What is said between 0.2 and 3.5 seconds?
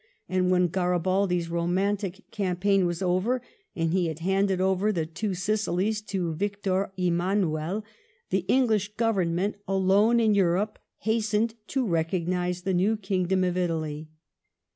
And when Osribridi^a romantia campaign was over,